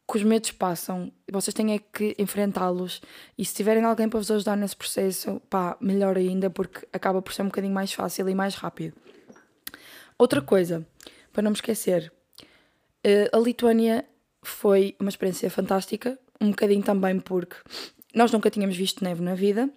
[0.09, 2.99] que os medos passam, vocês têm é que enfrentá-los
[3.37, 7.31] e se tiverem alguém para vos ajudar nesse processo, pá, melhor ainda porque acaba por
[7.31, 8.95] ser um bocadinho mais fácil e mais rápido.
[10.17, 10.85] Outra coisa,
[11.31, 12.11] para não me esquecer,
[13.03, 14.03] eh, a Lituânia
[14.41, 17.57] foi uma experiência fantástica, um bocadinho também porque
[18.13, 19.69] nós nunca tínhamos visto neve na vida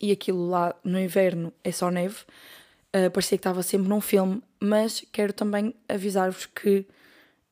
[0.00, 2.18] e aquilo lá no inverno é só neve.
[2.94, 6.86] Uh, parecia que estava sempre num filme, mas quero também avisar-vos que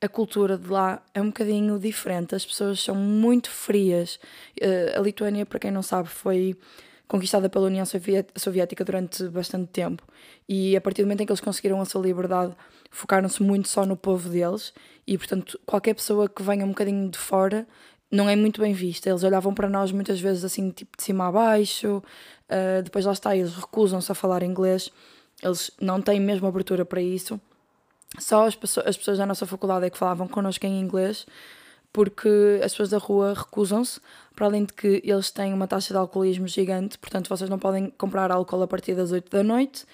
[0.06, 4.18] a cultura de lá é um bocadinho diferente, as pessoas são muito frias.
[4.60, 6.56] Uh, a Lituânia, para quem não sabe, foi
[7.08, 10.02] conquistada pela União Soviética durante bastante tempo
[10.48, 12.54] e a partir do momento em que eles conseguiram a sua liberdade,
[12.90, 14.72] focaram-se muito só no povo deles
[15.06, 17.66] e, portanto, qualquer pessoa que venha um bocadinho de fora
[18.10, 19.08] não é muito bem vista.
[19.08, 23.12] Eles olhavam para nós muitas vezes assim, tipo de cima a baixo, uh, depois lá
[23.12, 24.90] está, eles recusam-se a falar inglês,
[25.42, 27.40] eles não têm mesmo abertura para isso.
[28.18, 31.26] Só as pessoas, as pessoas da nossa faculdade é que falavam connosco em inglês,
[31.92, 34.00] porque as pessoas da rua recusam-se,
[34.34, 37.90] para além de que eles têm uma taxa de alcoolismo gigante, portanto vocês não podem
[37.96, 39.86] comprar álcool a partir das 8 da noite,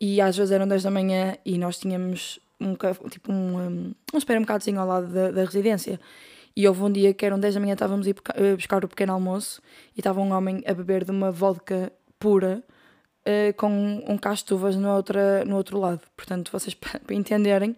[0.00, 2.74] e às vezes eram 10 da manhã e nós tínhamos um,
[3.08, 6.00] tipo um, um, um supermercadozinho ao lado da, da residência.
[6.54, 9.60] E houve um dia que eram 10 da manhã, estávamos a buscar o pequeno almoço
[9.96, 12.62] e estava um homem a beber de uma vodka pura
[13.26, 16.00] uh, com um castuvas no, outra, no outro lado.
[16.16, 17.76] Portanto, vocês para entenderem.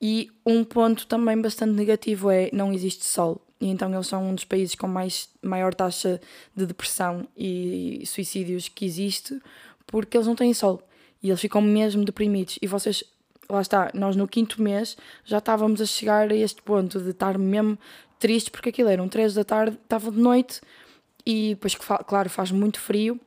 [0.00, 3.44] E um ponto também bastante negativo é não existe sol.
[3.60, 6.18] E então eles são um dos países com mais, maior taxa
[6.56, 9.38] de depressão e suicídios que existe,
[9.86, 10.82] porque eles não têm sol.
[11.22, 12.58] E eles ficam mesmo deprimidos.
[12.62, 13.04] E vocês,
[13.50, 17.36] lá está, nós no quinto mês já estávamos a chegar a este ponto de estar
[17.36, 17.78] mesmo
[18.18, 20.62] tristes, porque aquilo eram três da tarde, estava de noite,
[21.26, 23.20] e depois, claro, faz muito frio.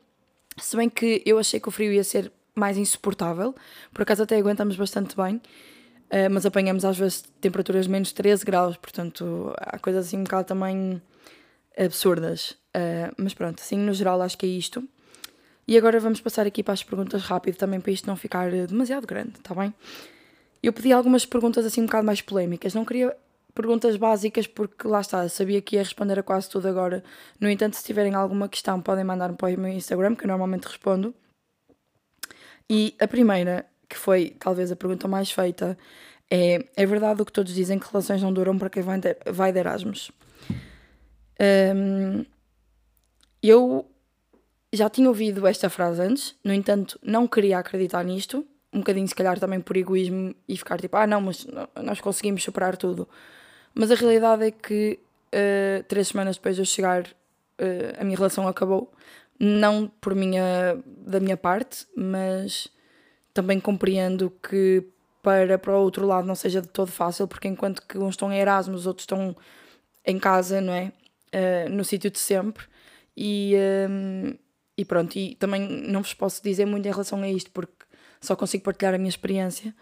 [0.58, 3.56] Se bem que eu achei que o frio ia ser mais insuportável,
[3.94, 5.36] por acaso até aguentamos bastante bem.
[5.36, 10.24] uh, mas apanhamos às vezes temperaturas de menos 13 graus, portanto há coisas assim um
[10.24, 11.02] bocado também
[11.78, 12.52] absurdas.
[12.76, 14.88] Uh, mas pronto, assim no geral acho que é isto.
[15.68, 19.08] E agora vamos passar aqui para as perguntas rápido também para isto não ficar demasiado
[19.08, 19.74] grande, está bem?
[20.62, 23.16] Eu pedi algumas perguntas assim um bocado mais polémicas, não queria
[23.54, 27.04] perguntas básicas porque lá está, sabia que ia responder a quase tudo agora.
[27.40, 30.66] No entanto, se tiverem alguma questão, podem mandar-me para o meu Instagram, que eu normalmente
[30.66, 31.14] respondo.
[32.70, 35.78] E a primeira, que foi talvez a pergunta mais feita,
[36.30, 39.60] é: é verdade o que todos dizem que relações não duram para quem vai de,
[39.60, 40.12] Erasmus?
[41.76, 42.26] Um,
[43.42, 43.86] eu
[44.72, 48.46] já tinha ouvido esta frase antes, no entanto, não queria acreditar nisto.
[48.72, 51.46] Um bocadinho, se calhar, também por egoísmo e ficar tipo, ah, não, mas
[51.84, 53.08] nós conseguimos superar tudo.
[53.74, 55.00] Mas a realidade é que
[55.34, 58.92] uh, três semanas depois de eu chegar, uh, a minha relação acabou.
[59.40, 62.70] Não por minha, da minha parte, mas
[63.34, 64.84] também compreendo que
[65.24, 68.32] para, para o outro lado não seja de todo fácil, porque enquanto que uns estão
[68.32, 69.36] em Erasmus, os outros estão
[70.06, 70.92] em casa, não é?
[71.34, 72.66] Uh, no sítio de sempre.
[73.16, 73.56] E,
[73.90, 74.36] um,
[74.78, 77.74] e pronto, e também não vos posso dizer muito em relação a isto, porque
[78.22, 79.74] só consigo partilhar a minha experiência.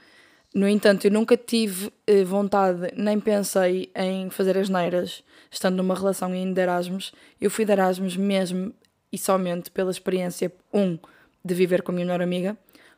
[0.54, 5.96] No entanto, eu nunca tive eh, vontade, nem pensei em fazer as neiras, estando numa
[5.96, 7.14] relação ainda de Erasmus.
[7.40, 8.74] Eu fui de Erasmus mesmo
[9.12, 10.98] e somente pela experiência, um,
[11.44, 12.58] de viver com a minha melhor amiga,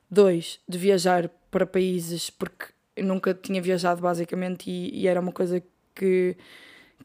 [0.10, 5.32] dois, de viajar para países, porque eu nunca tinha viajado basicamente e, e era uma
[5.32, 5.62] coisa
[5.96, 6.36] que,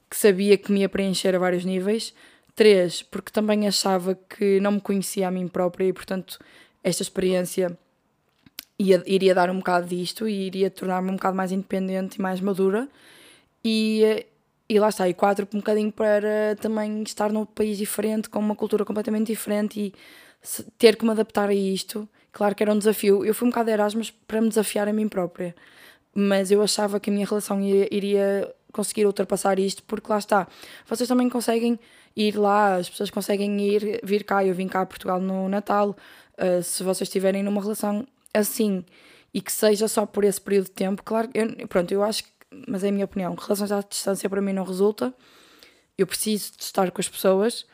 [0.09, 2.15] que sabia que me ia preencher a vários níveis.
[2.55, 6.39] Três, porque também achava que não me conhecia a mim própria e, portanto,
[6.83, 7.79] esta experiência
[8.79, 12.41] ia, iria dar um bocado disto e iria tornar-me um bocado mais independente e mais
[12.41, 12.89] madura.
[13.65, 14.27] E,
[14.69, 18.55] e lá está, e quatro, um bocadinho para também estar num país diferente, com uma
[18.55, 19.95] cultura completamente diferente e
[20.79, 22.09] ter que me adaptar a isto.
[22.33, 23.25] Claro que era um desafio.
[23.25, 25.55] Eu fui um bocado de Erasmus para me desafiar a mim própria,
[26.15, 30.47] mas eu achava que a minha relação iria, iria conseguir ultrapassar isto, porque lá está,
[30.87, 31.79] vocês também conseguem
[32.15, 34.45] ir lá, as pessoas conseguem ir, vir cá.
[34.45, 35.97] Eu vim cá a Portugal no Natal.
[36.37, 38.85] Uh, se vocês estiverem numa relação assim
[39.33, 42.31] e que seja só por esse período de tempo, claro, eu, pronto, eu acho que,
[42.67, 45.15] mas é a minha opinião, relações à distância para mim não resulta.
[45.97, 47.67] Eu preciso de estar com as pessoas,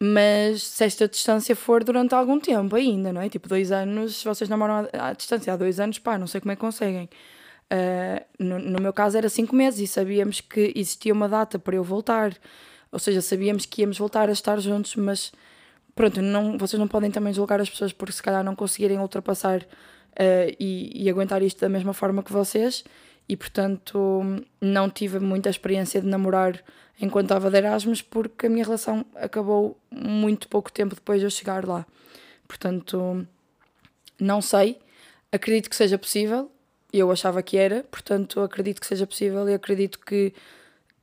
[0.00, 3.28] mas se esta distância for durante algum tempo ainda, não é?
[3.28, 6.40] Tipo, dois anos, se vocês namoram à, à distância há dois anos, pá, não sei
[6.40, 7.08] como é que conseguem.
[7.72, 11.74] Uh, no, no meu caso era cinco meses e sabíamos que existia uma data para
[11.74, 12.32] eu voltar,
[12.92, 15.32] ou seja, sabíamos que íamos voltar a estar juntos, mas
[15.96, 19.62] pronto, não, vocês não podem também julgar as pessoas porque se calhar não conseguirem ultrapassar
[19.62, 22.84] uh, e, e, aguentar isto da mesma forma que vocês
[23.26, 24.22] e portanto
[24.60, 26.62] não tive muita experiência de namorar
[27.00, 31.30] enquanto estava de Erasmus porque a minha relação acabou muito pouco tempo depois de eu
[31.30, 31.84] chegar lá.
[32.46, 33.26] Portanto,
[34.20, 34.78] não sei,
[35.32, 36.50] acredito que seja possível,
[36.92, 40.32] eu achava que era, portanto acredito que seja possível e acredito que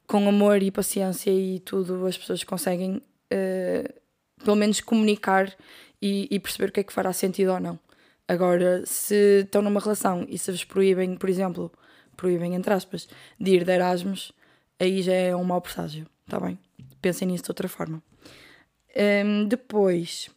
[0.06, 4.02] com amor e paciência e tudo as pessoas conseguem uh,
[4.43, 5.53] pelo menos comunicar
[6.01, 7.79] e, e, perceber o que é que fará sentido ou não.
[8.27, 11.71] Agora, se estão numa relação e se vos proíbem, por exemplo,
[12.15, 13.08] proíbem entre aspas,
[13.39, 14.32] de ir de Erasmus,
[14.79, 16.58] aí já é um mau presságio, está bem?
[17.01, 18.01] Pensem nisso de outra forma.
[19.25, 20.29] Um, depois,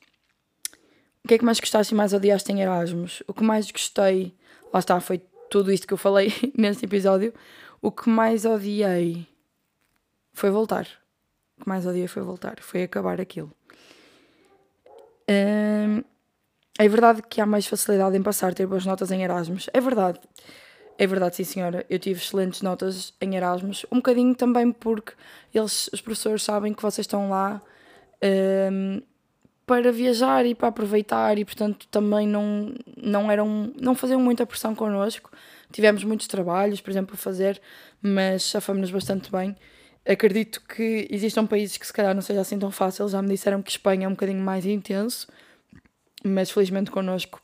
[1.24, 3.22] o que é que mais gostaste e mais odiaste em Erasmus?
[3.26, 4.34] O que mais gostei,
[4.72, 7.32] lá está, foi tudo isto que eu falei neste episódio.
[7.82, 9.26] O que mais odiei
[10.32, 10.86] foi voltar.
[11.56, 13.55] O que mais odiei foi voltar, foi acabar aquilo.
[15.28, 16.02] Hum,
[16.78, 19.68] é verdade que há mais facilidade em passar, ter boas notas em Erasmus.
[19.72, 20.20] É verdade.
[20.98, 21.84] É verdade, sim senhora.
[21.90, 23.84] Eu tive excelentes notas em Erasmus.
[23.92, 25.12] Um bocadinho também porque
[25.54, 27.60] eles, os professores sabem que vocês estão lá
[28.72, 29.02] um,
[29.66, 34.74] para viajar e para aproveitar e portanto também não, não eram não faziam muita pressão
[34.74, 35.30] connosco.
[35.72, 37.60] Tivemos muitos trabalhos, por exemplo, a fazer,
[38.00, 39.56] mas safamos-nos bastante bem.
[40.06, 43.08] Acredito que existam países que se calhar não seja assim tão fácil.
[43.08, 45.26] Já me disseram que Espanha é um bocadinho mais intenso,
[46.24, 47.42] mas felizmente connosco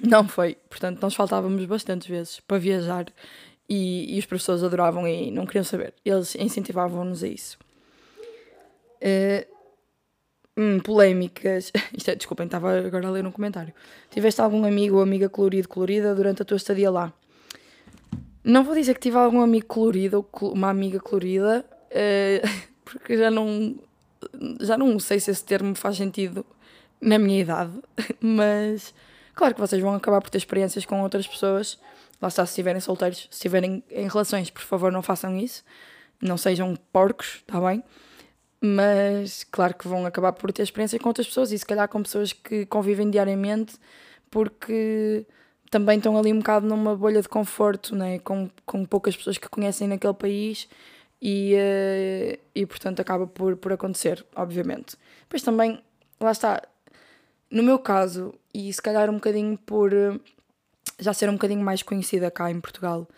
[0.00, 0.56] não foi.
[0.68, 3.06] Portanto, nós faltávamos bastantes vezes para viajar
[3.68, 5.94] e, e os professores adoravam e não queriam saber.
[6.04, 7.58] Eles incentivavam-nos a isso.
[9.00, 9.46] Uh,
[10.56, 11.70] hum, polémicas.
[11.96, 13.72] Isto é, desculpem, estava agora a ler um comentário.
[14.10, 17.12] Tiveste algum amigo ou amiga colorido, colorida durante a tua estadia lá?
[18.42, 22.42] Não vou dizer que tive algum amigo colorido ou uma amiga colorida, eh,
[22.84, 23.76] porque já não,
[24.60, 26.44] já não sei se esse termo faz sentido
[27.00, 27.72] na minha idade,
[28.20, 28.92] mas
[29.34, 31.78] claro que vocês vão acabar por ter experiências com outras pessoas.
[32.20, 35.64] Lá está, se estiverem solteiros, se estiverem em relações, por favor, não façam isso.
[36.20, 37.82] Não sejam porcos, está bem?
[38.60, 42.02] Mas claro que vão acabar por ter experiências com outras pessoas e se calhar com
[42.02, 43.76] pessoas que convivem diariamente
[44.30, 45.26] porque
[45.70, 48.18] também estão ali um bocado numa bolha de conforto, né?
[48.20, 50.68] com, com poucas pessoas que conhecem naquele país
[51.20, 54.96] e, uh, e portanto acaba por, por acontecer, obviamente.
[55.22, 55.82] Depois também,
[56.20, 56.62] lá está,
[57.50, 60.20] no meu caso, e se calhar um bocadinho por uh,
[60.98, 63.08] já ser um bocadinho mais conhecida cá em Portugal,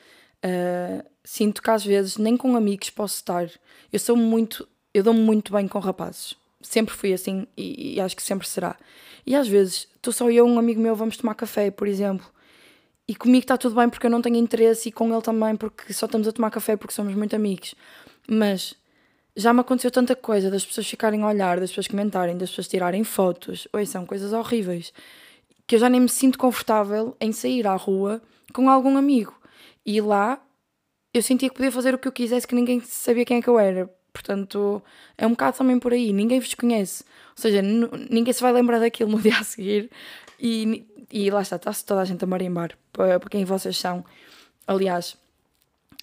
[0.45, 3.51] uh, sinto que às vezes nem com amigos posso estar.
[3.93, 6.35] Eu sou muito, eu dou-me muito bem com rapazes.
[6.63, 8.77] Sempre fui assim e, e acho que sempre será.
[9.27, 12.27] E às vezes, estou só eu e um amigo meu, vamos tomar café, por exemplo.
[13.09, 15.93] E comigo está tudo bem porque eu não tenho interesse e com ele também porque
[15.93, 17.75] só estamos a tomar café porque somos muito amigos.
[18.29, 18.75] Mas
[19.37, 22.67] já me aconteceu tanta coisa das pessoas ficarem a olhar, das pessoas comentarem, das pessoas
[22.67, 23.69] tirarem fotos.
[23.73, 24.93] Oi, são coisas horríveis.
[25.67, 28.21] Que eu já nem me sinto confortável em sair à rua
[28.53, 29.39] com algum amigo.
[29.85, 30.41] E lá
[31.15, 33.49] eu sentia que podia fazer o que eu quisesse, que ninguém sabia quem é que
[33.49, 33.89] eu era.
[34.13, 34.83] Portanto,
[35.17, 36.13] é um bocado também por aí.
[36.13, 37.05] Ninguém vos conhece.
[37.37, 39.91] Ou seja, ninguém se vai lembrar daquilo no dia a seguir.
[40.41, 44.05] E, e lá está, está-se toda a gente a marimbar para, para quem vocês são.
[44.67, 45.17] Aliás,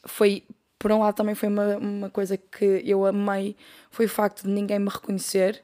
[0.05, 0.43] foi
[0.79, 3.55] por um lado também foi uma, uma coisa que eu amei
[3.89, 5.63] foi o facto de ninguém me reconhecer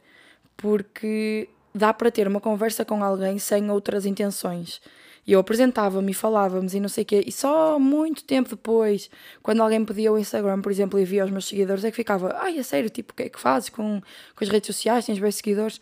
[0.56, 4.82] porque dá para ter uma conversa com alguém sem outras intenções
[5.30, 7.24] e eu apresentava-me e falávamos e não sei o quê.
[7.24, 9.12] E só muito tempo depois,
[9.44, 12.36] quando alguém pedia o Instagram, por exemplo, e via os meus seguidores, é que ficava,
[12.40, 15.06] ai, é sério, tipo, o que é que fazes com, com as redes sociais?
[15.06, 15.80] Tens bem seguidores?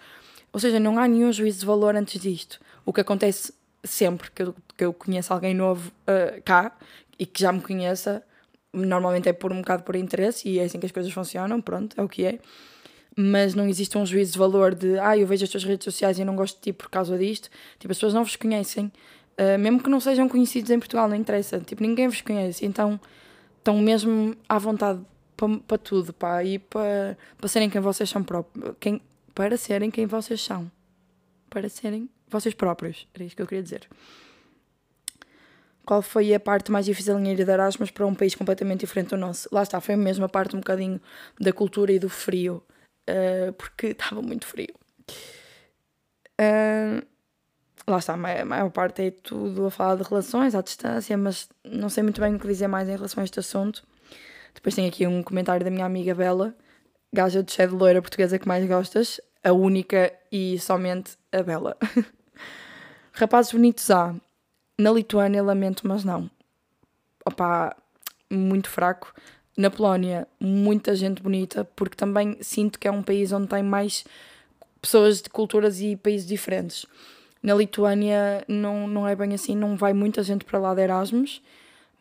[0.51, 2.59] Ou seja, não há nenhum juízo de valor antes disto.
[2.85, 6.75] O que acontece sempre que eu, que eu conheço alguém novo uh, cá
[7.17, 8.23] e que já me conheça,
[8.73, 11.99] normalmente é por um bocado por interesse e é assim que as coisas funcionam, pronto,
[11.99, 12.39] é o que é.
[13.15, 16.19] Mas não existe um juízo de valor de, ah, eu vejo as tuas redes sociais
[16.19, 17.49] e não gosto de ti por causa disto.
[17.79, 18.91] Tipo, as pessoas não vos conhecem
[19.37, 21.59] Uh, mesmo que não sejam conhecidos em Portugal, não interessa.
[21.59, 22.65] Tipo, ninguém vos conhece.
[22.65, 22.99] Então
[23.59, 24.99] estão mesmo à vontade
[25.35, 28.75] para, para tudo, pá, e para, para serem quem vocês são próprios.
[28.79, 28.99] Quem,
[29.37, 30.71] para serem quem vocês são.
[31.47, 33.07] Para serem vocês próprios.
[33.13, 33.87] Era isso que eu queria dizer.
[35.85, 39.09] Qual foi a parte mais difícil em ir de Erasmus para um país completamente diferente
[39.09, 39.47] do nosso?
[39.51, 40.99] Lá está, foi mesmo a parte um bocadinho
[41.39, 42.63] da cultura e do frio,
[43.07, 44.73] uh, porque estava muito frio.
[46.41, 47.05] Uh,
[47.87, 51.89] lá está, a maior parte é tudo a falar de relações à distância, mas não
[51.89, 53.85] sei muito bem o que dizer mais em relação a este assunto.
[54.55, 56.55] Depois tem aqui um comentário da minha amiga Bela,
[57.17, 61.75] gaja de cheia de loira portuguesa que mais gostas, a única e somente a Bela.
[63.11, 64.13] Rapazes bonitos há.
[64.77, 66.29] Na Lituânia, lamento, mas não.
[67.25, 67.75] Opa,
[68.29, 69.11] muito fraco.
[69.57, 74.05] Na Polónia, muita gente bonita, porque também sinto que é um país onde tem mais
[74.79, 76.85] pessoas de culturas e países diferentes.
[77.41, 81.41] Na Lituânia não, não é bem assim, não vai muita gente para lá de Erasmus,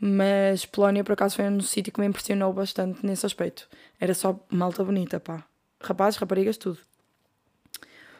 [0.00, 3.68] mas Polónia por acaso foi um sítio que me impressionou bastante nesse aspecto.
[3.98, 5.44] Era só malta bonita, pá.
[5.80, 6.78] Rapazes, raparigas, tudo.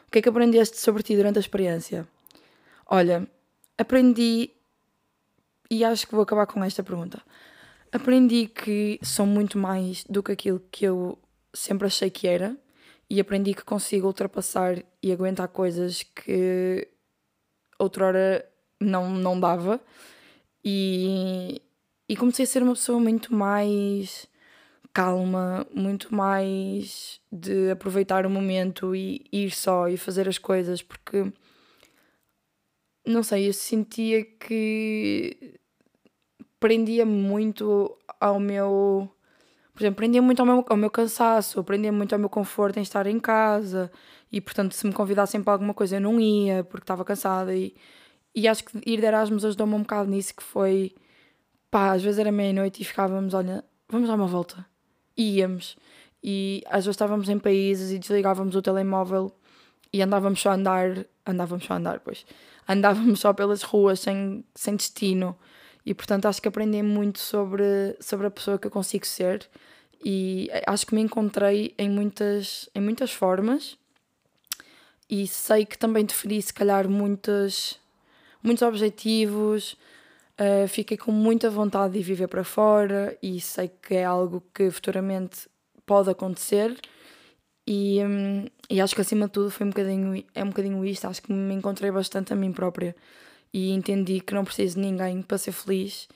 [0.07, 2.07] O que é que aprendeste sobre ti durante a experiência?
[2.85, 3.27] Olha,
[3.77, 4.51] aprendi,
[5.69, 7.21] e acho que vou acabar com esta pergunta.
[7.91, 11.17] Aprendi que sou muito mais do que aquilo que eu
[11.53, 12.55] sempre achei que era,
[13.09, 16.87] e aprendi que consigo ultrapassar e aguentar coisas que
[17.79, 18.45] outrora
[18.79, 19.79] não, não dava.
[20.63, 21.61] E,
[22.09, 24.27] e comecei a ser uma pessoa muito mais
[24.93, 31.31] calma, muito mais de aproveitar o momento e ir só e fazer as coisas, porque
[33.05, 35.55] não sei, eu sentia que
[36.59, 39.09] prendia muito ao meu.
[39.73, 42.81] Por exemplo, prendia muito ao meu, ao meu cansaço, prendia muito ao meu conforto em
[42.81, 43.91] estar em casa,
[44.31, 47.55] e portanto, se me convidassem para alguma coisa, eu não ia porque estava cansada.
[47.55, 47.75] E,
[48.35, 50.35] e acho que ir de Erasmus ajudou-me um bocado nisso.
[50.35, 50.93] Que foi
[51.77, 54.65] pá, às vezes era meia-noite e ficávamos, olha, vamos dar uma volta.
[55.15, 55.77] E íamos.
[56.23, 59.31] E às vezes estávamos em países e desligávamos o telemóvel
[59.93, 61.05] e andávamos só a andar.
[61.23, 62.25] Andávamos só a andar, pois.
[62.67, 65.37] Andávamos só pelas ruas sem, sem destino.
[65.85, 69.47] E portanto acho que aprendi muito sobre, sobre a pessoa que eu consigo ser.
[70.03, 73.77] E acho que me encontrei em muitas, em muitas formas
[75.07, 77.79] e sei que também defini se calhar muitos,
[78.41, 79.77] muitos objetivos,
[80.39, 84.69] uh, fiquei com muita vontade de viver para fora e sei que é algo que
[84.71, 85.49] futuramente
[85.85, 86.77] pode acontecer
[87.65, 91.05] e, um, e acho que acima de tudo foi um bocadinho, é um bocadinho isto,
[91.05, 92.95] acho que me encontrei bastante a mim própria
[93.53, 96.07] e entendi que não preciso de ninguém para ser feliz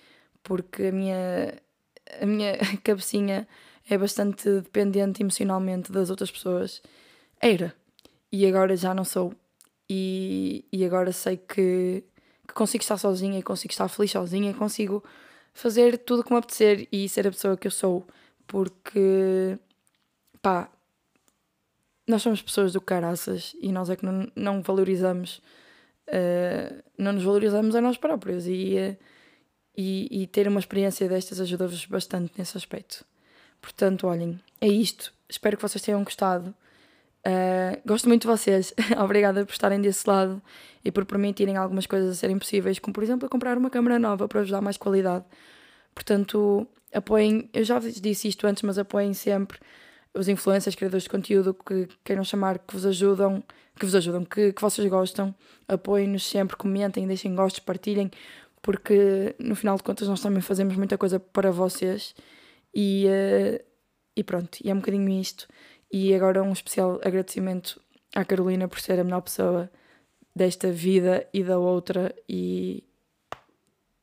[0.43, 1.53] porque a minha,
[2.22, 3.47] a minha cabecinha
[3.89, 6.82] é bastante dependente emocionalmente das outras pessoas.
[7.39, 7.74] Era,
[8.32, 9.34] e agora já não sou.
[9.89, 12.03] E, e agora sei que,
[12.47, 15.03] que consigo estar sozinha e consigo estar feliz sozinha, consigo
[15.53, 18.05] fazer tudo como apetecer e ser a pessoa que eu sou,
[18.47, 19.57] porque
[20.41, 20.69] pá,
[22.07, 25.41] nós somos pessoas do caraças e nós é que não, não valorizamos
[26.11, 28.97] uh, não nos valorizamos a nós próprios e, uh,
[29.75, 33.05] e, e, ter uma experiência destas ajuda-vos bastante nesse aspecto.
[33.61, 35.13] Portanto, olhem, é isto.
[35.29, 36.53] Espero que vocês tenham gostado.
[37.26, 38.74] Uh, gosto muito de vocês.
[38.97, 40.41] Obrigada por estarem desse lado
[40.84, 44.28] e por permitirem algumas coisas a serem possíveis, como por exemplo comprar uma câmera nova
[44.28, 45.26] para vos dar mais qualidade.
[45.93, 49.59] Portanto, apoiem, eu já vos disse isto antes, mas apoiem sempre
[50.13, 53.43] os influencers, criadores de conteúdo que queiram chamar, que vos ajudam,
[53.80, 55.34] que vos ajudam, que, que vocês gostam,
[55.67, 58.11] apoiem-nos sempre, comentem, deixem gostos, partilhem,
[58.61, 62.13] porque no final de contas nós também fazemos muita coisa para vocês
[62.74, 63.63] e, uh,
[64.15, 65.47] e pronto, e é um bocadinho isto.
[65.91, 67.81] E agora um especial agradecimento
[68.15, 69.69] à Carolina por ser a melhor pessoa
[70.35, 72.83] desta vida e da outra e,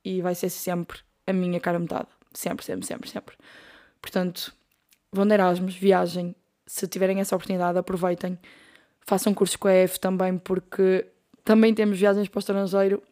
[0.05, 2.09] e vai ser sempre a minha cara metade.
[2.33, 3.37] Sempre, sempre, sempre, sempre.
[4.01, 4.55] Portanto,
[5.11, 6.35] vão de Erasmus, viajem.
[6.67, 8.39] Se tiverem essa oportunidade, aproveitem.
[9.01, 11.07] Façam cursos com a EF também, porque
[11.45, 13.03] também temos viagens para o estrangeiro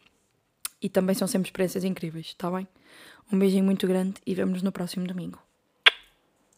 [0.80, 2.68] e também são sempre experiências incríveis, está bem?
[3.32, 5.45] Um beijinho muito grande e vemo-nos no próximo domingo.